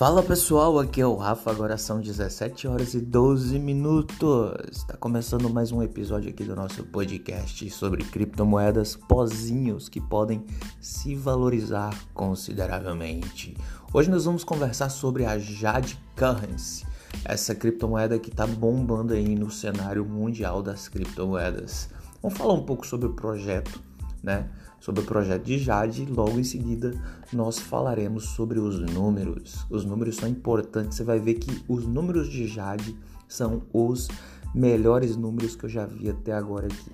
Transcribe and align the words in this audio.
Fala 0.00 0.22
pessoal, 0.22 0.78
aqui 0.78 1.02
é 1.02 1.06
o 1.06 1.14
Rafa, 1.14 1.50
agora 1.50 1.76
são 1.76 2.00
17 2.00 2.66
horas 2.66 2.94
e 2.94 3.02
12 3.02 3.58
minutos. 3.58 4.54
Está 4.72 4.96
começando 4.96 5.50
mais 5.50 5.72
um 5.72 5.82
episódio 5.82 6.30
aqui 6.30 6.42
do 6.42 6.56
nosso 6.56 6.82
podcast 6.84 7.68
sobre 7.68 8.02
criptomoedas 8.04 8.96
pozinhos 8.96 9.90
que 9.90 10.00
podem 10.00 10.42
se 10.80 11.14
valorizar 11.14 11.94
consideravelmente. 12.14 13.54
Hoje 13.92 14.08
nós 14.08 14.24
vamos 14.24 14.42
conversar 14.42 14.88
sobre 14.88 15.26
a 15.26 15.38
Jade 15.38 16.02
Currency, 16.16 16.86
essa 17.22 17.54
criptomoeda 17.54 18.18
que 18.18 18.30
está 18.30 18.46
bombando 18.46 19.12
aí 19.12 19.34
no 19.34 19.50
cenário 19.50 20.06
mundial 20.06 20.62
das 20.62 20.88
criptomoedas. 20.88 21.90
Vamos 22.22 22.38
falar 22.38 22.54
um 22.54 22.64
pouco 22.64 22.86
sobre 22.86 23.06
o 23.06 23.12
projeto, 23.12 23.78
né? 24.22 24.48
sobre 24.80 25.02
o 25.02 25.04
projeto 25.04 25.44
de 25.44 25.58
Jade. 25.58 26.06
Logo 26.06 26.40
em 26.40 26.44
seguida, 26.44 26.92
nós 27.32 27.58
falaremos 27.58 28.30
sobre 28.30 28.58
os 28.58 28.80
números. 28.80 29.66
Os 29.70 29.84
números 29.84 30.16
são 30.16 30.28
importantes. 30.28 30.96
Você 30.96 31.04
vai 31.04 31.20
ver 31.20 31.34
que 31.34 31.62
os 31.68 31.86
números 31.86 32.28
de 32.28 32.48
Jade 32.48 32.96
são 33.28 33.62
os 33.72 34.08
melhores 34.54 35.14
números 35.14 35.54
que 35.54 35.64
eu 35.64 35.70
já 35.70 35.84
vi 35.86 36.08
até 36.08 36.32
agora 36.32 36.66
aqui. 36.66 36.90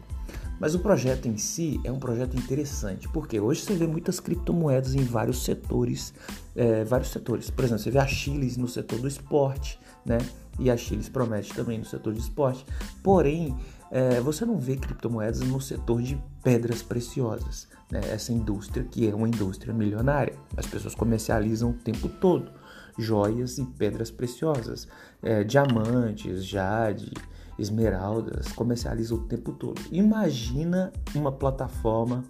Mas 0.58 0.74
o 0.74 0.78
projeto 0.78 1.26
em 1.28 1.36
si 1.36 1.78
é 1.84 1.92
um 1.92 1.98
projeto 1.98 2.34
interessante, 2.36 3.06
porque 3.10 3.38
hoje 3.38 3.60
você 3.60 3.74
vê 3.74 3.86
muitas 3.86 4.18
criptomoedas 4.18 4.94
em 4.94 5.04
vários 5.04 5.44
setores, 5.44 6.14
é, 6.54 6.82
vários 6.82 7.10
setores. 7.10 7.50
Por 7.50 7.64
exemplo, 7.64 7.82
você 7.82 7.90
vê 7.90 7.98
a 7.98 8.06
Chiles 8.06 8.56
no 8.56 8.66
setor 8.66 8.98
do 8.98 9.06
esporte, 9.06 9.78
né? 10.04 10.16
E 10.58 10.70
a 10.70 10.76
Chiles 10.76 11.10
promete 11.10 11.52
também 11.52 11.78
no 11.78 11.84
setor 11.84 12.14
de 12.14 12.20
esporte. 12.20 12.64
Porém, 13.02 13.54
é, 13.90 14.20
você 14.20 14.44
não 14.44 14.58
vê 14.58 14.76
criptomoedas 14.76 15.40
no 15.40 15.60
setor 15.60 16.02
de 16.02 16.20
pedras 16.42 16.82
preciosas 16.82 17.68
né, 17.90 18.00
essa 18.10 18.32
indústria 18.32 18.84
que 18.84 19.08
é 19.08 19.14
uma 19.14 19.28
indústria 19.28 19.72
milionária. 19.72 20.34
As 20.56 20.66
pessoas 20.66 20.94
comercializam 20.94 21.70
o 21.70 21.74
tempo 21.74 22.08
todo 22.08 22.50
joias 22.98 23.58
e 23.58 23.64
pedras 23.64 24.10
preciosas, 24.10 24.88
é, 25.22 25.44
diamantes, 25.44 26.44
jade, 26.44 27.12
esmeraldas, 27.58 28.48
comercializam 28.52 29.18
o 29.18 29.22
tempo 29.22 29.52
todo. 29.52 29.80
Imagina 29.90 30.92
uma 31.14 31.32
plataforma 31.32 32.24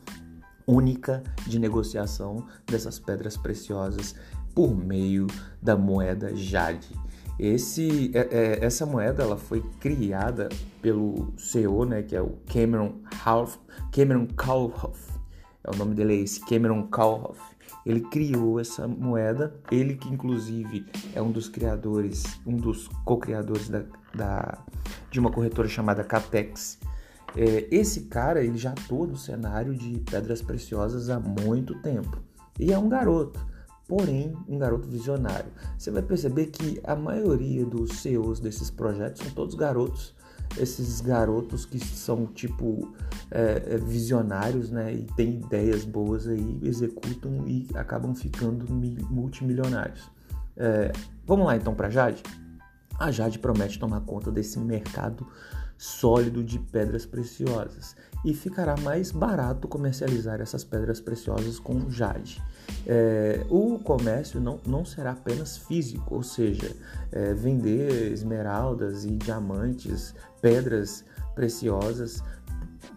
única 0.66 1.22
de 1.46 1.58
negociação 1.58 2.44
dessas 2.66 2.98
pedras 2.98 3.36
preciosas 3.36 4.14
por 4.54 4.74
meio 4.74 5.26
da 5.62 5.76
moeda 5.76 6.34
Jade. 6.34 6.88
Esse, 7.38 8.10
é, 8.14 8.28
é, 8.30 8.64
essa 8.64 8.86
moeda 8.86 9.22
ela 9.22 9.36
foi 9.36 9.62
criada 9.80 10.48
pelo 10.80 11.34
CEO, 11.36 11.84
né, 11.84 12.02
que 12.02 12.16
é 12.16 12.22
o 12.22 12.38
Cameron 12.46 13.00
Half, 13.24 13.58
Cameron 13.92 14.26
Kaufhoff, 14.26 15.16
é 15.66 15.74
o 15.74 15.76
nome 15.76 15.96
dele 15.96 16.14
é 16.14 16.20
esse, 16.20 16.40
Cameron 16.40 16.86
Kalhoff. 16.86 17.40
Ele 17.84 18.00
criou 18.00 18.60
essa 18.60 18.86
moeda, 18.86 19.54
ele 19.70 19.96
que 19.96 20.08
inclusive 20.08 20.86
é 21.12 21.20
um 21.20 21.32
dos 21.32 21.48
criadores, 21.48 22.24
um 22.46 22.56
dos 22.56 22.88
co-criadores 23.04 23.68
da, 23.68 23.84
da, 24.14 24.58
de 25.10 25.18
uma 25.18 25.30
corretora 25.30 25.68
chamada 25.68 26.04
Catex. 26.04 26.78
É, 27.36 27.66
esse 27.70 28.02
cara 28.02 28.42
ele 28.42 28.56
já 28.56 28.70
atua 28.70 29.06
no 29.06 29.16
cenário 29.16 29.74
de 29.74 29.98
pedras 30.08 30.40
preciosas 30.40 31.10
há 31.10 31.18
muito 31.18 31.74
tempo 31.82 32.18
e 32.58 32.72
é 32.72 32.78
um 32.78 32.88
garoto, 32.88 33.44
porém 33.88 34.36
um 34.48 34.58
garoto 34.58 34.88
visionário. 34.88 35.50
Você 35.78 35.90
vai 35.90 36.02
perceber 36.02 36.46
que 36.46 36.80
a 36.84 36.96
maioria 36.96 37.64
dos 37.64 38.00
CEOs 38.00 38.40
desses 38.40 38.70
projetos 38.70 39.22
são 39.22 39.30
todos 39.32 39.54
garotos 39.54 40.14
esses 40.58 41.00
garotos 41.00 41.66
que 41.66 41.78
são 41.78 42.26
tipo 42.26 42.94
é, 43.30 43.74
é, 43.74 43.76
visionários, 43.76 44.70
né, 44.70 44.92
e 44.94 45.02
têm 45.16 45.40
ideias 45.40 45.84
boas 45.84 46.26
aí, 46.28 46.58
executam 46.62 47.46
e 47.46 47.66
acabam 47.74 48.14
ficando 48.14 48.66
multimilionários. 49.10 50.10
É, 50.56 50.92
vamos 51.26 51.46
lá 51.46 51.56
então 51.56 51.74
para 51.74 51.90
Jade. 51.90 52.22
A 52.98 53.10
Jade 53.10 53.38
promete 53.38 53.78
tomar 53.78 54.00
conta 54.00 54.30
desse 54.30 54.58
mercado 54.58 55.26
sólido 55.78 56.42
de 56.42 56.58
pedras 56.58 57.04
preciosas 57.04 57.94
e 58.24 58.32
ficará 58.32 58.76
mais 58.78 59.12
barato 59.12 59.68
comercializar 59.68 60.40
essas 60.40 60.64
pedras 60.64 61.00
preciosas 61.00 61.58
com 61.58 61.90
Jade. 61.90 62.42
É, 62.86 63.44
o 63.50 63.78
comércio 63.78 64.40
não, 64.40 64.58
não 64.66 64.84
será 64.84 65.12
apenas 65.12 65.58
físico, 65.58 66.14
ou 66.14 66.22
seja, 66.22 66.74
é, 67.12 67.34
vender 67.34 68.10
esmeraldas 68.12 69.04
e 69.04 69.10
diamantes, 69.10 70.14
pedras 70.40 71.04
preciosas 71.34 72.22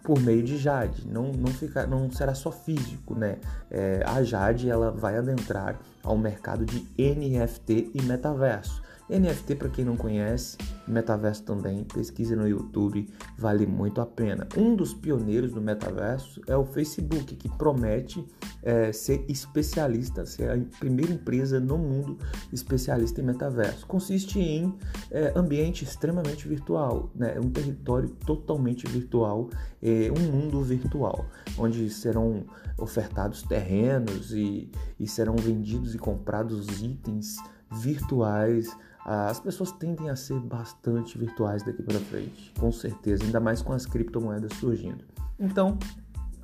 por 0.02 0.18
meio 0.20 0.42
de 0.42 0.56
Jade, 0.56 1.06
não, 1.06 1.30
não, 1.32 1.52
fica, 1.52 1.86
não 1.86 2.10
será 2.10 2.34
só 2.34 2.50
físico, 2.50 3.14
né? 3.14 3.38
É, 3.70 4.02
a 4.06 4.22
Jade 4.22 4.68
ela 4.68 4.90
vai 4.90 5.16
adentrar 5.16 5.78
ao 6.02 6.16
mercado 6.16 6.64
de 6.64 6.80
NFT 6.98 7.90
e 7.94 8.02
metaverso. 8.02 8.82
NFT, 9.10 9.56
para 9.56 9.68
quem 9.68 9.84
não 9.84 9.96
conhece, 9.96 10.56
metaverso 10.86 11.42
também, 11.42 11.84
pesquise 11.84 12.36
no 12.36 12.46
YouTube, 12.46 13.08
vale 13.36 13.66
muito 13.66 14.00
a 14.00 14.06
pena. 14.06 14.46
Um 14.56 14.74
dos 14.74 14.94
pioneiros 14.94 15.52
do 15.52 15.60
metaverso 15.60 16.40
é 16.46 16.56
o 16.56 16.64
Facebook, 16.64 17.34
que 17.36 17.48
promete 17.48 18.24
é, 18.62 18.92
ser 18.92 19.24
especialista, 19.28 20.24
ser 20.24 20.50
a 20.50 20.78
primeira 20.78 21.12
empresa 21.12 21.58
no 21.58 21.76
mundo 21.76 22.18
especialista 22.52 23.20
em 23.20 23.24
metaverso. 23.24 23.86
Consiste 23.86 24.38
em 24.38 24.74
é, 25.10 25.32
ambiente 25.36 25.84
extremamente 25.84 26.46
virtual, 26.46 27.10
né? 27.14 27.38
um 27.38 27.50
território 27.50 28.08
totalmente 28.26 28.86
virtual, 28.86 29.50
é, 29.82 30.10
um 30.16 30.30
mundo 30.30 30.62
virtual, 30.62 31.26
onde 31.58 31.90
serão 31.90 32.44
ofertados 32.78 33.42
terrenos 33.42 34.32
e, 34.32 34.70
e 34.98 35.06
serão 35.06 35.36
vendidos 35.36 35.94
e 35.94 35.98
comprados 35.98 36.80
itens 36.82 37.36
virtuais 37.70 38.68
as 39.04 39.40
pessoas 39.40 39.72
tendem 39.72 40.10
a 40.10 40.16
ser 40.16 40.38
bastante 40.38 41.16
virtuais 41.18 41.62
daqui 41.62 41.82
para 41.82 41.98
frente, 41.98 42.52
com 42.58 42.70
certeza, 42.70 43.24
ainda 43.24 43.40
mais 43.40 43.62
com 43.62 43.72
as 43.72 43.86
criptomoedas 43.86 44.52
surgindo. 44.54 45.04
Então, 45.38 45.78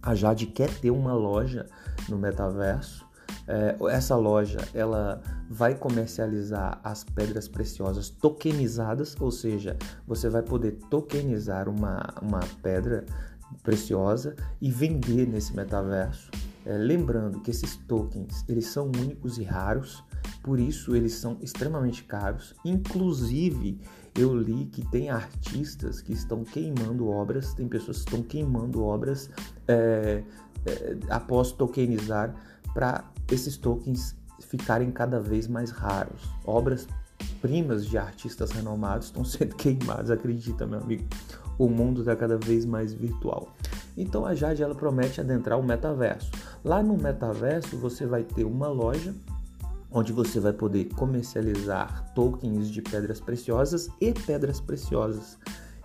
a 0.02 0.14
Jade 0.14 0.46
quer 0.46 0.72
ter 0.78 0.90
uma 0.90 1.12
loja 1.12 1.66
no 2.08 2.16
metaverso. 2.16 3.06
É, 3.48 3.76
essa 3.90 4.16
loja 4.16 4.58
ela 4.74 5.20
vai 5.48 5.74
comercializar 5.74 6.80
as 6.82 7.04
pedras 7.04 7.46
preciosas 7.46 8.08
tokenizadas, 8.08 9.16
ou 9.20 9.30
seja, 9.30 9.76
você 10.06 10.28
vai 10.28 10.42
poder 10.42 10.72
tokenizar 10.90 11.68
uma, 11.68 12.02
uma 12.20 12.40
pedra 12.62 13.04
preciosa 13.62 14.34
e 14.60 14.70
vender 14.70 15.26
nesse 15.26 15.54
metaverso. 15.54 16.30
É, 16.64 16.76
lembrando 16.76 17.40
que 17.40 17.50
esses 17.50 17.76
tokens 17.76 18.44
eles 18.48 18.66
são 18.66 18.86
únicos 18.86 19.38
e 19.38 19.44
raros, 19.44 20.02
por 20.46 20.60
isso 20.60 20.94
eles 20.94 21.14
são 21.14 21.36
extremamente 21.40 22.04
caros. 22.04 22.54
Inclusive, 22.64 23.80
eu 24.14 24.32
li 24.32 24.66
que 24.66 24.88
tem 24.88 25.10
artistas 25.10 26.00
que 26.00 26.12
estão 26.12 26.44
queimando 26.44 27.08
obras, 27.08 27.52
tem 27.52 27.66
pessoas 27.66 27.98
que 27.98 28.04
estão 28.04 28.22
queimando 28.22 28.80
obras 28.80 29.28
é, 29.66 30.22
é, 30.64 30.96
após 31.10 31.50
tokenizar 31.50 32.32
para 32.72 33.10
esses 33.28 33.56
tokens 33.56 34.14
ficarem 34.38 34.92
cada 34.92 35.18
vez 35.18 35.48
mais 35.48 35.72
raros. 35.72 36.22
Obras 36.44 36.86
primas 37.42 37.84
de 37.84 37.98
artistas 37.98 38.52
renomados 38.52 39.08
estão 39.08 39.24
sendo 39.26 39.56
queimadas, 39.56 40.12
acredita, 40.12 40.64
meu 40.64 40.78
amigo. 40.78 41.04
O 41.58 41.68
mundo 41.68 42.02
está 42.02 42.14
cada 42.14 42.38
vez 42.38 42.64
mais 42.64 42.92
virtual. 42.94 43.52
Então 43.96 44.24
a 44.24 44.32
Jade 44.32 44.62
ela 44.62 44.76
promete 44.76 45.20
adentrar 45.20 45.58
o 45.58 45.64
metaverso. 45.64 46.30
Lá 46.64 46.84
no 46.84 46.96
metaverso 46.96 47.76
você 47.76 48.06
vai 48.06 48.22
ter 48.22 48.44
uma 48.44 48.68
loja 48.68 49.12
onde 49.90 50.12
você 50.12 50.40
vai 50.40 50.52
poder 50.52 50.86
comercializar 50.94 52.12
tokens 52.14 52.68
de 52.68 52.82
pedras 52.82 53.20
preciosas 53.20 53.88
e 54.00 54.12
pedras 54.12 54.60
preciosas. 54.60 55.38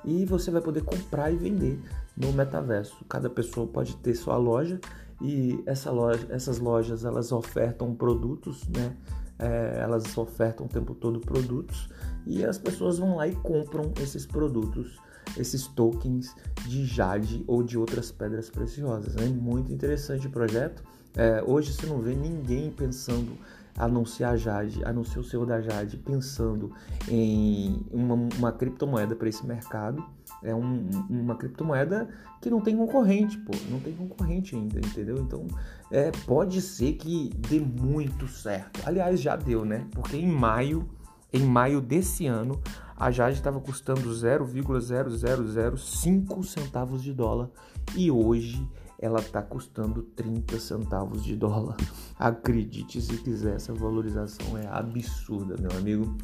E 0.04 0.26
você 0.26 0.50
vai 0.50 0.62
poder 0.62 0.84
comprar 0.84 1.32
e 1.32 1.36
vender 1.36 1.80
no 2.18 2.32
metaverso. 2.34 3.06
Cada 3.08 3.30
pessoa 3.30 3.68
pode 3.68 3.96
ter 3.98 4.16
sua 4.16 4.38
loja 4.38 4.80
e 5.22 5.62
essa 5.66 5.92
loja, 5.92 6.26
essas 6.30 6.58
lojas 6.58 7.06
elas 7.06 7.32
ofertam 7.32 7.94
produtos, 7.94 8.68
né? 8.68 8.96
É, 9.38 9.80
elas 9.82 10.18
ofertam 10.18 10.68
o 10.68 10.70
tempo 10.70 10.94
todo 10.94 11.20
produtos 11.20 11.90
e 12.28 12.46
as 12.46 12.60
pessoas 12.60 13.00
vão 13.00 13.16
lá 13.16 13.28
e 13.28 13.36
compram 13.36 13.92
esses 14.00 14.24
produtos, 14.24 15.00
esses 15.36 15.66
tokens 15.68 16.36
de 16.68 16.86
jade 16.86 17.44
ou 17.48 17.64
de 17.64 17.78
outras 17.78 18.12
pedras 18.12 18.50
preciosas. 18.50 19.16
É 19.16 19.28
muito 19.28 19.72
interessante 19.72 20.28
o 20.28 20.30
projeto. 20.30 20.84
É, 21.16 21.44
hoje 21.46 21.74
você 21.74 21.86
não 21.88 22.00
vê 22.00 22.16
ninguém 22.16 22.72
pensando 22.72 23.36
a 23.78 23.88
não 23.88 24.06
ser 24.06 24.26
a 24.26 24.36
Jade, 24.36 24.84
a 24.84 24.92
não 24.94 25.04
ser 25.04 25.20
o 25.20 25.24
CEO 25.24 25.46
da 25.46 25.62
Jade, 25.62 25.98
pensando 25.98 26.72
em 27.08 27.86
uma, 27.92 28.16
uma 28.38 28.52
criptomoeda 28.52 29.16
para 29.16 29.30
esse 29.30 29.46
mercado. 29.46 30.04
É 30.44 30.56
um, 30.56 30.90
uma 31.10 31.36
criptomoeda 31.36 32.10
que 32.42 32.50
não 32.50 32.62
tem 32.62 32.76
concorrente, 32.76 33.38
pô, 33.38 33.52
não 33.70 33.80
tem 33.80 33.94
concorrente 33.94 34.56
ainda, 34.56 34.80
entendeu? 34.80 35.18
Então, 35.18 35.46
é, 35.92 36.10
pode 36.26 36.60
ser 36.62 36.94
que 36.94 37.30
dê 37.48 37.60
muito 37.60 38.28
certo. 38.28 38.82
Aliás, 38.86 39.22
já 39.22 39.36
deu, 39.36 39.64
né? 39.64 39.86
Porque 39.92 40.18
em 40.18 40.28
maio, 40.28 40.90
em 41.32 41.46
maio 41.46 41.80
desse 41.80 42.26
ano, 42.26 42.60
a 42.98 43.12
Jade 43.12 43.38
estava 43.38 43.60
custando 43.60 44.10
0,0005 44.10 46.44
centavos 46.44 47.04
de 47.04 47.14
dólar 47.14 47.52
e 47.96 48.10
hoje 48.12 48.68
ela 49.02 49.20
está 49.20 49.42
custando 49.42 50.04
30 50.04 50.60
centavos 50.60 51.24
de 51.24 51.36
dólar. 51.36 51.76
Acredite 52.18 53.02
se 53.02 53.18
quiser, 53.18 53.56
essa 53.56 53.74
valorização 53.74 54.58
é 54.58 54.68
absurda, 54.68 55.56
meu 55.60 55.72
amigo. 55.78 56.16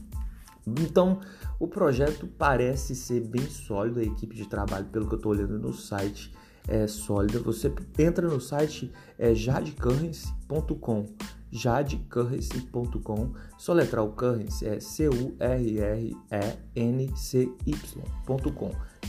Então, 0.66 1.20
o 1.60 1.68
projeto 1.68 2.28
parece 2.28 2.94
ser 2.94 3.22
bem 3.22 3.50
sólido, 3.50 4.00
a 4.00 4.04
equipe 4.04 4.36
de 4.36 4.48
trabalho, 4.48 4.86
pelo 4.86 5.08
que 5.08 5.16
eu 5.16 5.18
estou 5.18 5.32
olhando 5.32 5.58
no 5.58 5.74
site, 5.74 6.32
é 6.68 6.86
sólida. 6.86 7.40
Você 7.40 7.74
entra 7.98 8.28
no 8.28 8.40
site 8.40 8.92
é 9.18 9.34
jadecurrency.com 9.34 11.06
jadecurrency.com 11.50 13.32
soletrar 13.58 14.04
o 14.04 14.12
currency 14.12 14.66
é 14.68 14.82
C-U-R-R-E-N-C-Y.com 14.82 15.32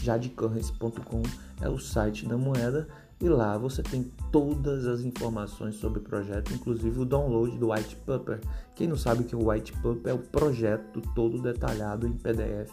jadecurrency.com 0.01 1.23
é 1.61 1.69
o 1.69 1.79
site 1.79 2.29
da 2.29 2.39
moeda 2.39 2.87
e 3.21 3.29
lá 3.29 3.59
você 3.59 3.83
tem 3.83 4.05
todas 4.31 4.87
as 4.87 5.01
informações 5.01 5.75
sobre 5.75 5.99
o 5.99 6.03
projeto, 6.03 6.53
inclusive 6.55 7.01
o 7.01 7.05
download 7.05 7.59
do 7.59 7.73
white 7.73 7.97
paper. 7.97 8.41
Quem 8.77 8.87
não 8.87 8.97
sabe 8.97 9.25
que 9.25 9.35
o 9.35 9.51
white 9.51 9.73
paper 9.73 10.13
é 10.13 10.15
o 10.15 10.19
projeto 10.19 11.01
todo 11.15 11.43
detalhado 11.43 12.07
em 12.07 12.13
PDF. 12.13 12.71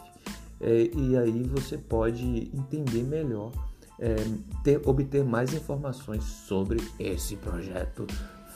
É, 0.60 0.90
e 0.94 1.16
aí 1.16 1.42
você 1.42 1.76
pode 1.76 2.50
entender 2.54 3.02
melhor, 3.02 3.50
é, 3.98 4.14
ter, 4.62 4.80
obter 4.88 5.24
mais 5.24 5.52
informações 5.52 6.22
sobre 6.22 6.80
esse 6.98 7.36
projeto 7.36 8.06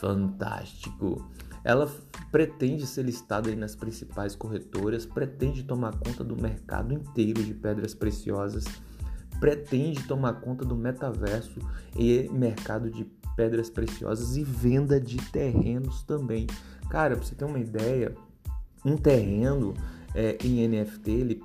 fantástico. 0.00 1.28
Ela 1.64 1.90
pretende 2.30 2.86
ser 2.86 3.02
listada 3.02 3.54
nas 3.54 3.74
principais 3.74 4.34
corretoras, 4.34 5.04
pretende 5.04 5.64
tomar 5.64 5.94
conta 5.98 6.22
do 6.24 6.40
mercado 6.40 6.94
inteiro 6.94 7.42
de 7.42 7.52
pedras 7.52 7.94
preciosas 7.94 8.64
pretende 9.40 10.04
tomar 10.04 10.34
conta 10.34 10.64
do 10.64 10.76
metaverso 10.76 11.58
e 11.96 12.28
mercado 12.30 12.90
de 12.90 13.04
pedras 13.34 13.70
preciosas 13.70 14.36
e 14.36 14.44
venda 14.44 15.00
de 15.00 15.16
terrenos 15.30 16.02
também. 16.02 16.46
Cara, 16.90 17.16
pra 17.16 17.24
você 17.24 17.34
ter 17.34 17.46
uma 17.46 17.58
ideia, 17.58 18.14
um 18.84 18.96
terreno 18.96 19.72
é, 20.14 20.36
em 20.44 20.68
NFT 20.68 21.10
ele, 21.10 21.42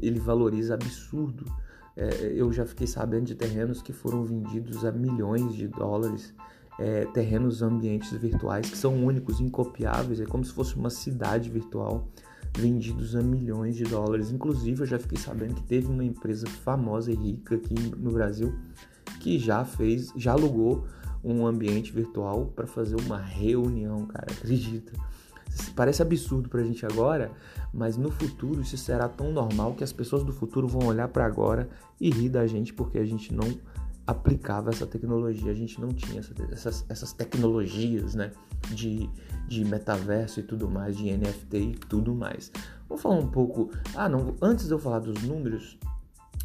ele 0.00 0.18
valoriza 0.18 0.74
absurdo. 0.74 1.44
É, 1.94 2.32
eu 2.34 2.50
já 2.50 2.64
fiquei 2.64 2.86
sabendo 2.86 3.26
de 3.26 3.34
terrenos 3.34 3.82
que 3.82 3.92
foram 3.92 4.24
vendidos 4.24 4.84
a 4.84 4.90
milhões 4.90 5.54
de 5.54 5.68
dólares. 5.68 6.34
É, 6.78 7.04
terrenos 7.12 7.60
ambientes 7.60 8.10
virtuais 8.12 8.70
que 8.70 8.78
são 8.78 9.04
únicos, 9.04 9.38
incopiáveis, 9.38 10.18
é 10.18 10.24
como 10.24 10.42
se 10.42 10.52
fosse 10.52 10.76
uma 10.76 10.88
cidade 10.88 11.50
virtual 11.50 12.08
vendidos 12.56 13.14
a 13.14 13.22
milhões 13.22 13.76
de 13.76 13.84
dólares. 13.84 14.30
Inclusive, 14.30 14.82
eu 14.82 14.86
já 14.86 14.98
fiquei 14.98 15.18
sabendo 15.18 15.54
que 15.54 15.62
teve 15.62 15.86
uma 15.86 16.04
empresa 16.04 16.46
famosa 16.46 17.10
e 17.12 17.14
rica 17.14 17.54
aqui 17.54 17.74
no 17.96 18.12
Brasil 18.12 18.54
que 19.20 19.38
já 19.38 19.64
fez, 19.64 20.12
já 20.16 20.32
alugou 20.32 20.86
um 21.22 21.46
ambiente 21.46 21.92
virtual 21.92 22.46
para 22.46 22.66
fazer 22.66 22.96
uma 22.96 23.18
reunião, 23.18 24.06
cara, 24.06 24.26
acredita? 24.32 24.92
Parece 25.74 26.00
absurdo 26.00 26.48
pra 26.48 26.62
gente 26.62 26.86
agora, 26.86 27.30
mas 27.74 27.96
no 27.96 28.10
futuro 28.10 28.62
isso 28.62 28.76
será 28.76 29.08
tão 29.08 29.32
normal 29.32 29.74
que 29.74 29.82
as 29.82 29.92
pessoas 29.92 30.22
do 30.22 30.32
futuro 30.32 30.68
vão 30.68 30.86
olhar 30.86 31.08
para 31.08 31.26
agora 31.26 31.68
e 32.00 32.08
rir 32.08 32.28
da 32.28 32.46
gente 32.46 32.72
porque 32.72 32.98
a 32.98 33.04
gente 33.04 33.34
não 33.34 33.58
aplicava 34.10 34.70
essa 34.70 34.86
tecnologia, 34.86 35.52
a 35.52 35.54
gente 35.54 35.80
não 35.80 35.88
tinha 35.88 36.20
essa, 36.20 36.34
essas, 36.50 36.84
essas 36.88 37.12
tecnologias 37.12 38.14
né, 38.14 38.32
de, 38.70 39.08
de 39.46 39.64
metaverso 39.64 40.40
e 40.40 40.42
tudo 40.42 40.68
mais, 40.68 40.96
de 40.96 41.16
NFT 41.16 41.56
e 41.56 41.74
tudo 41.88 42.14
mais. 42.14 42.50
Vamos 42.88 43.02
falar 43.02 43.16
um 43.16 43.28
pouco. 43.28 43.70
Ah, 43.94 44.08
não, 44.08 44.34
antes 44.42 44.66
de 44.66 44.72
eu 44.72 44.78
falar 44.78 44.98
dos 44.98 45.22
números, 45.22 45.78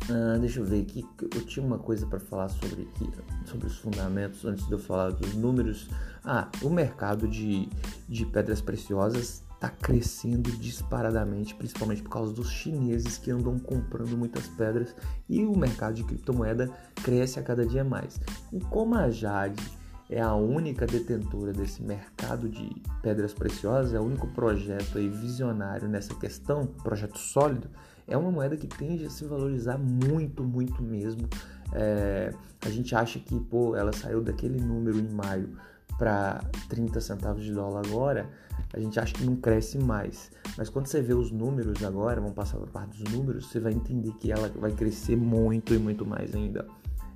ah, 0.09 0.38
deixa 0.39 0.59
eu 0.59 0.65
ver 0.65 0.81
aqui, 0.81 1.03
eu 1.21 1.45
tinha 1.45 1.65
uma 1.65 1.79
coisa 1.79 2.06
para 2.06 2.19
falar 2.19 2.50
sobre, 2.50 2.83
aqui, 2.83 3.09
sobre 3.45 3.65
os 3.68 3.77
fundamentos 3.77 4.45
antes 4.45 4.65
de 4.68 4.71
eu 4.71 4.79
falar 4.79 5.09
dos 5.09 5.33
números. 5.33 5.89
Ah, 6.23 6.50
o 6.61 6.69
mercado 6.69 7.27
de, 7.27 7.68
de 8.07 8.25
pedras 8.27 8.61
preciosas 8.61 9.44
está 9.56 9.69
crescendo 9.69 10.52
disparadamente, 10.52 11.56
principalmente 11.56 12.04
por 12.04 12.10
causa 12.10 12.34
dos 12.34 12.50
chineses 12.52 13.18
que 13.18 13.31
andam 13.31 13.57
comprando 13.57 14.18
muitas 14.18 14.48
pedras 14.48 14.96
e 15.28 15.44
o 15.46 15.57
mercado 15.57 15.96
de 15.96 16.04
criptomoeda 16.04 16.69
cresce 17.04 17.40
a 17.40 17.44
cada 17.44 17.66
dia 17.66 17.84
mais. 17.84 18.19
E 18.52 18.60
como 18.60 18.96
a 18.96 19.10
Jade 19.10 19.63
é 20.10 20.22
a 20.22 20.36
única 20.36 20.86
detentora 20.86 21.52
desse 21.52 21.81
mercado 21.81 22.48
de 22.48 22.69
pedras 23.02 23.34
preciosas, 23.34 23.94
é 23.94 24.00
o 24.00 24.04
único 24.04 24.28
projeto 24.28 24.98
aí 24.98 25.10
visionário 25.10 25.88
nessa 25.88 26.13
questão, 26.13 26.68
projeto 26.68 27.18
sólido, 27.18 27.69
é 28.07 28.16
uma 28.16 28.30
moeda 28.30 28.56
que 28.56 28.68
tende 28.68 29.06
a 29.06 29.10
se 29.10 29.25
valorizar 29.25 29.80
muito, 29.80 30.44
muito 30.44 30.84
mesmo. 30.84 31.28
É, 31.74 32.31
a 32.63 32.69
gente 32.69 32.96
acha 32.96 33.18
que, 33.18 33.40
pô, 33.40 33.75
ela 33.75 33.92
saiu 33.92 34.22
daquele 34.22 34.60
número 34.60 35.00
em 35.00 35.10
maio 35.10 35.57
para 35.97 36.44
30 36.69 37.00
centavos 37.01 37.44
de 37.44 37.53
dólar 37.53 37.86
agora, 37.86 38.30
a 38.74 38.80
gente 38.80 39.00
acha 39.00 39.13
que 39.13 39.25
não 39.25 39.36
cresce 39.36 39.77
mais. 39.77 40.31
Mas 40.57 40.69
quando 40.69 40.88
você 40.88 41.01
vê 41.01 41.13
os 41.13 41.31
números 41.31 41.83
agora, 41.83 42.19
vamos 42.19 42.36
passar 42.36 42.57
para 42.57 42.68
a 42.68 42.71
parte 42.71 43.01
dos 43.01 43.13
números, 43.13 43.47
você 43.47 43.59
vai 43.59 43.74
entender 43.74 44.12
que 44.13 44.31
ela 44.31 44.50
vai 44.50 44.71
crescer 44.71 45.15
muito 45.15 45.74
e 45.74 45.77
muito 45.77 46.06
mais 46.06 46.33
ainda. 46.36 46.68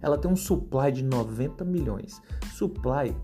Ela 0.02 0.18
tem 0.18 0.32
um 0.32 0.36
supply 0.36 0.92
de 0.92 1.04
90 1.04 1.66
milhões. 1.66 2.22
Supply 2.54 3.16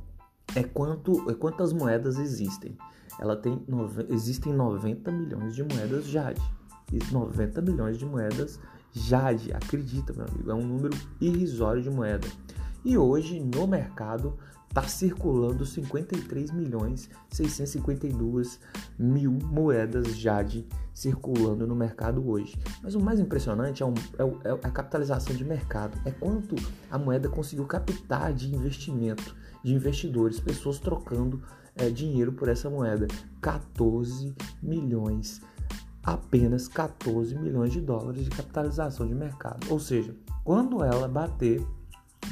é 0.56 0.64
quanto 0.64 1.30
é 1.30 1.34
quantas 1.34 1.72
moedas 1.72 2.18
existem. 2.18 2.78
Ela 3.20 3.36
tem 3.36 3.64
existem 4.10 4.54
90 4.54 5.12
milhões 5.12 5.56
de 5.56 5.64
moedas 5.64 6.06
Jade. 6.06 6.42
E 6.92 7.00
90 7.12 7.62
milhões 7.62 7.98
de 7.98 8.06
moedas 8.06 8.60
Jade, 8.92 9.54
acredita, 9.54 10.14
meu 10.14 10.26
amigo, 10.26 10.52
é 10.52 10.54
um 10.54 10.66
número 10.66 10.98
irrisório 11.20 11.82
de 11.82 11.90
moeda. 11.90 12.28
E 12.86 12.98
hoje 13.00 13.40
no 13.40 13.66
mercado 13.68 14.38
está 14.70 14.84
circulando 14.84 15.66
53 15.66 16.52
milhões 16.52 17.10
652 17.30 18.60
mil 19.00 19.32
moedas 19.32 20.16
Jade 20.16 20.68
circulando 20.94 21.66
no 21.66 21.76
mercado 21.76 22.30
hoje. 22.30 22.56
Mas 22.84 22.94
o 22.94 23.00
mais 23.00 23.20
impressionante 23.20 23.82
é, 23.82 23.86
um, 23.86 23.94
é, 23.94 24.50
é, 24.50 24.52
a 24.52 24.70
capitalização 24.70 25.36
de 25.36 25.44
mercado, 25.44 25.98
é 26.06 26.12
quanto 26.12 26.56
a 26.92 26.98
moeda 26.98 27.28
conseguiu 27.28 27.66
captar 27.66 28.34
de 28.34 28.54
investimento, 28.54 29.36
de 29.64 29.74
investidores, 29.74 30.40
pessoas 30.40 30.78
trocando 30.78 31.42
é, 31.76 31.90
dinheiro 31.90 32.34
por 32.34 32.50
essa 32.50 32.70
moeda. 32.70 33.08
14 33.42 34.36
milhões, 34.62 35.42
apenas 36.04 36.68
14 36.68 37.36
milhões 37.36 37.74
de 37.74 37.82
dólares 37.82 38.26
de 38.26 38.30
capitalização 38.30 39.08
de 39.08 39.16
mercado. 39.16 39.72
Ou 39.72 39.80
seja, 39.80 40.16
quando 40.44 40.84
ela 40.84 41.08
bater 41.08 41.66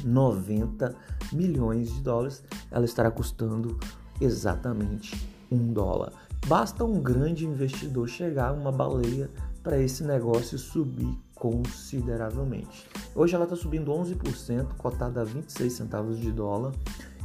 90 0.04 0.96
milhões 1.32 1.94
de 1.94 2.02
dólares, 2.02 2.44
ela 2.70 2.86
estará 2.86 3.10
custando 3.12 3.80
exatamente 4.20 5.28
um 5.52 5.72
dólar. 5.74 6.14
Basta 6.48 6.84
um 6.84 7.02
grande 7.02 7.46
investidor 7.46 8.08
chegar, 8.08 8.54
uma 8.54 8.72
baleia, 8.72 9.30
para 9.64 9.80
esse 9.80 10.04
negócio 10.04 10.58
subir 10.58 11.18
consideravelmente. 11.36 12.90
Hoje 13.16 13.34
ela 13.34 13.46
está 13.46 13.56
subindo 13.56 13.92
11%, 13.92 14.76
cotada 14.78 15.22
a 15.22 15.24
26 15.24 15.72
centavos 15.72 16.20
de 16.20 16.32
dólar, 16.32 16.74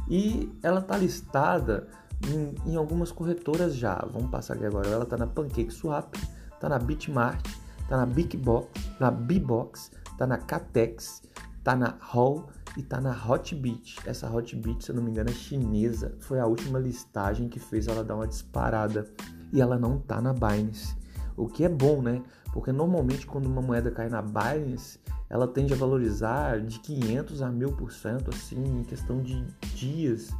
e 0.09 0.49
ela 0.63 0.79
está 0.79 0.97
listada 0.97 1.87
em, 2.27 2.71
em, 2.71 2.75
algumas 2.75 3.11
corretoras 3.11 3.75
já. 3.75 3.95
Vamos 4.11 4.31
passar 4.31 4.55
aqui 4.55 4.65
agora. 4.65 4.87
Ela 4.87 5.03
está 5.03 5.17
na 5.17 5.27
PancakeSwap, 5.27 6.15
está 6.53 6.69
na 6.69 6.79
Bitmart, 6.79 7.45
está 7.81 7.97
na 7.97 8.05
BigBox, 8.05 8.67
na 8.99 9.11
Bbox, 9.11 9.91
está 10.11 10.25
na 10.25 10.37
Catex, 10.37 11.21
está 11.57 11.75
na 11.75 11.95
Hall 11.99 12.47
e 12.77 12.83
tá 12.83 12.99
na 13.01 13.11
Hotbit. 13.11 13.97
Essa 14.05 14.29
Hotbit, 14.29 14.83
se 14.83 14.91
eu 14.91 14.95
não 14.95 15.03
me 15.03 15.11
engano, 15.11 15.29
é 15.29 15.33
chinesa. 15.33 16.15
Foi 16.19 16.39
a 16.39 16.45
última 16.45 16.79
listagem 16.79 17.49
que 17.49 17.59
fez 17.59 17.87
ela 17.87 18.03
dar 18.03 18.15
uma 18.15 18.27
disparada. 18.27 19.07
E 19.51 19.61
ela 19.61 19.77
não 19.79 19.97
tá 19.97 20.21
na 20.21 20.33
Binance. 20.33 20.95
O 21.35 21.47
que 21.47 21.63
é 21.63 21.69
bom, 21.69 22.01
né? 22.01 22.21
Porque 22.53 22.71
normalmente 22.71 23.25
quando 23.25 23.45
uma 23.45 23.61
moeda 23.61 23.89
cai 23.89 24.09
na 24.09 24.21
Binance, 24.21 24.99
ela 25.29 25.47
tende 25.47 25.73
a 25.73 25.77
valorizar 25.77 26.59
de 26.59 26.79
500 26.79 27.41
a 27.41 27.49
1000%, 27.49 28.29
assim, 28.29 28.63
em 28.79 28.83
questão 28.83 29.21
de 29.21 29.43
dias, 29.73 30.31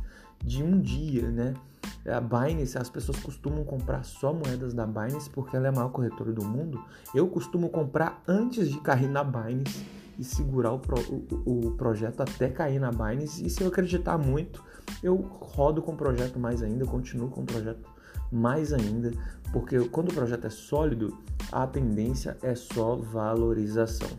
de 0.43 0.63
um 0.63 0.79
dia, 0.79 1.29
né? 1.29 1.53
A 2.05 2.19
Binance, 2.19 2.77
as 2.77 2.89
pessoas 2.89 3.19
costumam 3.19 3.63
comprar 3.63 4.03
só 4.03 4.33
moedas 4.33 4.73
da 4.73 4.85
Binance 4.85 5.29
porque 5.29 5.55
ela 5.55 5.67
é 5.67 5.69
a 5.69 5.73
maior 5.73 5.89
corretora 5.89 6.31
do 6.31 6.43
mundo. 6.43 6.83
Eu 7.13 7.27
costumo 7.27 7.69
comprar 7.69 8.23
antes 8.27 8.69
de 8.69 8.79
cair 8.79 9.07
na 9.07 9.23
Binance 9.23 9.85
e 10.19 10.23
segurar 10.23 10.73
o, 10.73 10.79
pro, 10.79 10.99
o, 10.99 11.67
o, 11.67 11.71
projeto 11.71 12.19
até 12.19 12.49
cair 12.49 12.77
na 12.77 12.91
Binance. 12.91 13.45
E 13.45 13.49
se 13.49 13.61
eu 13.61 13.69
acreditar 13.69 14.17
muito, 14.17 14.61
eu 15.01 15.15
rodo 15.15 15.81
com 15.81 15.93
o 15.93 15.95
projeto 15.95 16.37
mais 16.37 16.61
ainda, 16.61 16.85
continuo 16.85 17.29
com 17.29 17.41
o 17.41 17.45
projeto 17.45 17.87
mais 18.29 18.73
ainda, 18.73 19.13
porque 19.53 19.79
quando 19.87 20.09
o 20.09 20.13
projeto 20.13 20.45
é 20.45 20.49
sólido, 20.49 21.17
a 21.51 21.65
tendência 21.65 22.37
é 22.43 22.53
só 22.53 22.97
valorização. 22.97 24.09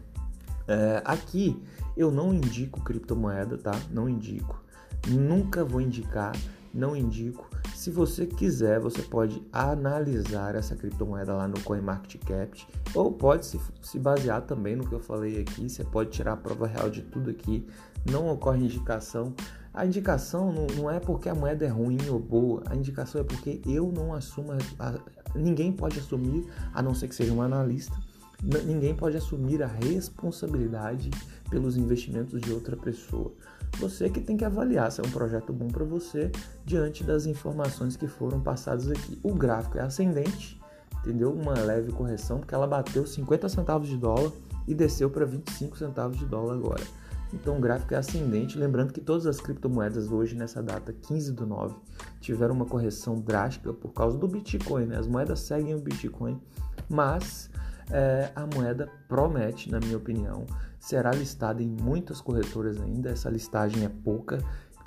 É, 0.66 1.02
aqui 1.04 1.62
eu 1.96 2.10
não 2.10 2.32
indico 2.32 2.80
criptomoeda, 2.80 3.58
tá? 3.58 3.78
Não 3.90 4.08
indico. 4.08 4.64
Nunca 5.06 5.64
vou 5.64 5.82
indicar, 5.82 6.34
não 6.72 6.96
indico. 6.96 7.48
Se 7.80 7.90
você 7.90 8.26
quiser, 8.26 8.78
você 8.78 9.00
pode 9.00 9.42
analisar 9.50 10.54
essa 10.54 10.76
criptomoeda 10.76 11.32
lá 11.32 11.48
no 11.48 11.58
CoinMarketCap 11.62 12.66
ou 12.94 13.10
pode 13.10 13.46
se, 13.46 13.58
se 13.80 13.98
basear 13.98 14.42
também 14.42 14.76
no 14.76 14.86
que 14.86 14.94
eu 14.94 15.00
falei 15.00 15.40
aqui. 15.40 15.66
Você 15.66 15.82
pode 15.82 16.10
tirar 16.10 16.34
a 16.34 16.36
prova 16.36 16.66
real 16.66 16.90
de 16.90 17.00
tudo 17.00 17.30
aqui. 17.30 17.66
Não 18.04 18.30
ocorre 18.30 18.62
indicação. 18.62 19.32
A 19.72 19.86
indicação 19.86 20.52
não, 20.52 20.66
não 20.76 20.90
é 20.90 21.00
porque 21.00 21.30
a 21.30 21.34
moeda 21.34 21.64
é 21.64 21.68
ruim 21.68 21.96
ou 22.10 22.18
boa. 22.18 22.62
A 22.66 22.76
indicação 22.76 23.18
é 23.18 23.24
porque 23.24 23.62
eu 23.64 23.90
não 23.90 24.12
assumo. 24.12 24.52
A, 24.78 24.98
ninguém 25.34 25.72
pode 25.72 25.98
assumir, 25.98 26.46
a 26.74 26.82
não 26.82 26.94
ser 26.94 27.08
que 27.08 27.14
seja 27.14 27.32
um 27.32 27.40
analista. 27.40 27.96
Ninguém 28.42 28.94
pode 28.94 29.16
assumir 29.16 29.62
a 29.62 29.66
responsabilidade 29.66 31.10
pelos 31.50 31.76
investimentos 31.76 32.40
de 32.40 32.52
outra 32.52 32.76
pessoa. 32.76 33.32
Você 33.78 34.08
que 34.08 34.20
tem 34.20 34.36
que 34.36 34.44
avaliar 34.44 34.90
se 34.90 35.00
é 35.00 35.04
um 35.04 35.10
projeto 35.10 35.52
bom 35.52 35.68
para 35.68 35.84
você 35.84 36.30
diante 36.64 37.04
das 37.04 37.26
informações 37.26 37.96
que 37.96 38.06
foram 38.06 38.40
passadas 38.40 38.90
aqui. 38.90 39.18
O 39.22 39.34
gráfico 39.34 39.78
é 39.78 39.82
ascendente, 39.82 40.60
entendeu? 41.00 41.32
Uma 41.32 41.54
leve 41.54 41.92
correção, 41.92 42.38
porque 42.38 42.54
ela 42.54 42.66
bateu 42.66 43.06
50 43.06 43.48
centavos 43.48 43.88
de 43.88 43.96
dólar 43.96 44.32
e 44.66 44.74
desceu 44.74 45.10
para 45.10 45.24
25 45.26 45.76
centavos 45.76 46.18
de 46.18 46.24
dólar 46.24 46.54
agora. 46.54 46.84
Então 47.32 47.58
o 47.58 47.60
gráfico 47.60 47.94
é 47.94 47.96
ascendente, 47.96 48.58
lembrando 48.58 48.92
que 48.92 49.00
todas 49.00 49.26
as 49.26 49.40
criptomoedas 49.40 50.10
hoje, 50.10 50.34
nessa 50.34 50.62
data 50.62 50.92
15 50.92 51.32
do 51.32 51.46
9, 51.46 51.76
tiveram 52.20 52.54
uma 52.54 52.66
correção 52.66 53.20
drástica 53.20 53.72
por 53.72 53.92
causa 53.92 54.18
do 54.18 54.26
Bitcoin. 54.26 54.86
Né? 54.86 54.96
As 54.96 55.06
moedas 55.06 55.40
seguem 55.40 55.74
o 55.74 55.80
Bitcoin, 55.80 56.40
mas 56.88 57.48
é, 57.92 58.30
a 58.34 58.46
moeda 58.46 58.88
promete, 59.08 59.70
na 59.70 59.80
minha 59.80 59.96
opinião, 59.96 60.46
será 60.78 61.10
listada 61.10 61.62
em 61.62 61.68
muitas 61.68 62.20
corretoras 62.20 62.80
ainda. 62.80 63.10
Essa 63.10 63.28
listagem 63.28 63.84
é 63.84 63.88
pouca. 63.88 64.38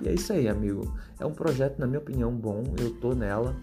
E 0.02 0.10
é 0.10 0.14
isso 0.14 0.34
aí, 0.34 0.48
amigo. 0.48 0.94
É 1.20 1.26
um 1.26 1.34
projeto, 1.34 1.80
na 1.80 1.88
minha 1.88 2.00
opinião, 2.00 2.34
bom. 2.34 2.64
Eu 2.80 2.92
tô 2.96 3.14
nela 3.14 3.56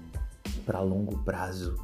para 0.65 0.81
longo 0.81 1.19
prazo. 1.19 1.75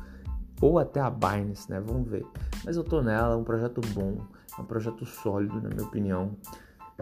Ou 0.61 0.79
até 0.79 1.01
a 1.01 1.11
Binance, 1.11 1.71
né? 1.71 1.81
Vamos 1.81 2.09
ver. 2.09 2.25
Mas 2.65 2.77
eu 2.77 2.85
tô 2.85 3.03
nela, 3.03 3.35
é 3.35 3.37
um 3.37 3.45
projeto 3.45 3.81
bom, 3.93 4.19
é 4.57 4.61
um 4.61 4.65
projeto 4.65 5.05
sólido, 5.05 5.61
na 5.61 5.69
minha 5.69 5.85
opinião. 5.85 6.37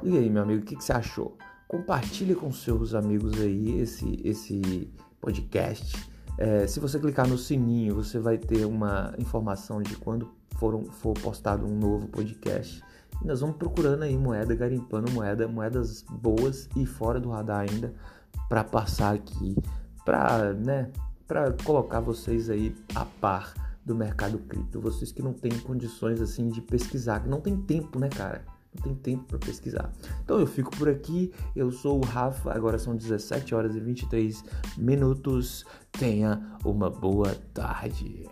E 0.03 0.17
aí, 0.19 0.29
meu 0.29 0.43
amigo, 0.43 0.63
o 0.63 0.65
que, 0.65 0.77
que 0.77 0.85
você 0.85 0.93
achou? 0.93 1.37
Compartilhe 1.69 2.35
com 2.35 2.53
seus 2.53 2.95
amigos 2.95 3.41
aí 3.41 3.81
esse, 3.81 4.21
esse 4.25 4.93
podcast. 5.21 5.97
É, 6.37 6.67
se 6.67 6.81
você 6.81 6.99
clicar 6.99 7.29
no 7.29 7.39
sininho, 7.39 7.95
você 7.95 8.19
vai 8.19 8.37
ter 8.37 8.65
uma 8.65 9.15
informação 9.19 9.81
de 9.81 9.97
quando 9.97 10.29
for, 10.55 10.83
for 10.85 11.15
postado 11.15 11.67
um 11.67 11.79
novo 11.79 12.09
podcast. 12.09 12.83
E 13.23 13.27
nós 13.27 13.41
vamos 13.41 13.57
procurando 13.57 14.03
aí 14.03 14.17
moeda, 14.17 14.55
garimpando 14.55 15.11
moeda, 15.13 15.47
moedas 15.47 16.03
boas 16.03 16.69
e 16.77 16.85
fora 16.85 17.21
do 17.21 17.31
radar 17.31 17.67
ainda, 17.71 17.93
para 18.49 18.65
passar 18.65 19.15
aqui, 19.15 19.57
para 20.05 20.53
né, 20.53 20.91
para 21.27 21.53
colocar 21.65 22.01
vocês 22.01 22.51
aí 22.51 22.75
a 22.95 23.05
par 23.05 23.55
do 23.85 23.95
mercado 23.95 24.39
cripto. 24.39 24.81
Vocês 24.81 25.13
que 25.13 25.23
não 25.23 25.33
têm 25.33 25.59
condições 25.61 26.21
assim 26.21 26.49
de 26.49 26.61
pesquisar, 26.61 27.21
que 27.21 27.29
não 27.29 27.41
tem 27.41 27.57
tempo, 27.57 27.99
né, 27.99 28.09
cara? 28.09 28.45
Não 28.75 28.83
tem 28.83 28.95
tempo 28.95 29.25
para 29.25 29.39
pesquisar. 29.39 29.93
Então 30.25 30.39
eu 30.41 30.47
fico 30.47 30.71
por 30.77 30.89
aqui. 30.89 31.33
Eu 31.55 31.71
sou 31.71 31.99
o 31.99 32.05
Rafa. 32.05 32.53
Agora 32.53 32.77
são 32.79 32.97
17 32.97 33.55
horas 33.55 33.77
e 33.77 33.81
23 33.81 34.45
minutos. 34.77 35.65
Tenha 35.93 36.59
uma 36.65 36.91
boa 36.91 37.37
tarde. 37.53 38.29